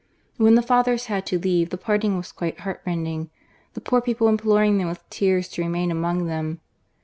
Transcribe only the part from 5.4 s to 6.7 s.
to remain among them.